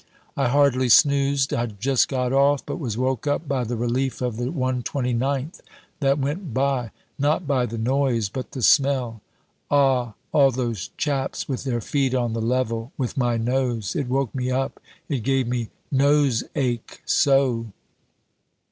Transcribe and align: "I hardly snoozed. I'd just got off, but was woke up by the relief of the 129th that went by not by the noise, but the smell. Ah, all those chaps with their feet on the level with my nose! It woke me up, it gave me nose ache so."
"I 0.35 0.47
hardly 0.47 0.89
snoozed. 0.89 1.53
I'd 1.53 1.79
just 1.79 2.07
got 2.07 2.33
off, 2.33 2.65
but 2.65 2.79
was 2.79 2.97
woke 2.97 3.27
up 3.27 3.47
by 3.47 3.63
the 3.63 3.75
relief 3.75 4.19
of 4.19 4.37
the 4.37 4.45
129th 4.45 5.61
that 5.99 6.17
went 6.17 6.55
by 6.55 6.89
not 7.19 7.45
by 7.45 7.67
the 7.67 7.77
noise, 7.77 8.27
but 8.27 8.53
the 8.53 8.63
smell. 8.63 9.21
Ah, 9.69 10.15
all 10.31 10.49
those 10.49 10.89
chaps 10.97 11.47
with 11.47 11.65
their 11.65 11.81
feet 11.81 12.15
on 12.15 12.33
the 12.33 12.41
level 12.41 12.91
with 12.97 13.15
my 13.15 13.37
nose! 13.37 13.95
It 13.95 14.07
woke 14.07 14.33
me 14.33 14.49
up, 14.49 14.79
it 15.07 15.19
gave 15.19 15.47
me 15.47 15.69
nose 15.91 16.45
ache 16.55 17.03
so." 17.05 17.67